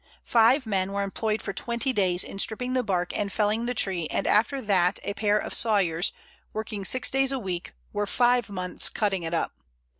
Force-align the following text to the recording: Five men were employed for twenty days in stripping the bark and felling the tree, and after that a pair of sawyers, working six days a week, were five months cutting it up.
Five 0.25 0.65
men 0.65 0.91
were 0.93 1.03
employed 1.03 1.43
for 1.43 1.53
twenty 1.53 1.93
days 1.93 2.23
in 2.23 2.39
stripping 2.39 2.73
the 2.73 2.81
bark 2.81 3.15
and 3.15 3.31
felling 3.31 3.67
the 3.67 3.75
tree, 3.75 4.07
and 4.09 4.25
after 4.25 4.59
that 4.59 4.99
a 5.03 5.13
pair 5.13 5.37
of 5.37 5.53
sawyers, 5.53 6.11
working 6.53 6.83
six 6.83 7.11
days 7.11 7.31
a 7.31 7.37
week, 7.37 7.73
were 7.93 8.07
five 8.07 8.49
months 8.49 8.89
cutting 8.89 9.21
it 9.21 9.35
up. 9.35 9.51